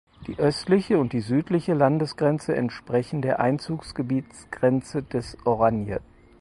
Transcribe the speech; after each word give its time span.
Die 0.25 0.39
östliche 0.39 0.97
und 0.97 1.13
die 1.13 1.19
südliche 1.21 1.75
Landesgrenze 1.75 2.55
entsprechen 2.55 3.21
der 3.21 3.39
Einzugsgebietsgrenze 3.39 5.03
des 5.03 5.37
Oranje. 5.45 6.01